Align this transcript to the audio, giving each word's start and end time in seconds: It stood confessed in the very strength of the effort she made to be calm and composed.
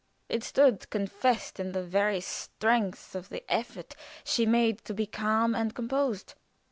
It 0.29 0.43
stood 0.43 0.89
confessed 0.89 1.59
in 1.59 1.73
the 1.73 1.83
very 1.83 2.21
strength 2.21 3.13
of 3.13 3.29
the 3.29 3.43
effort 3.47 3.95
she 4.23 4.47
made 4.47 4.83
to 4.85 4.95
be 4.95 5.05
calm 5.05 5.53
and 5.53 5.75
composed. 5.75 6.33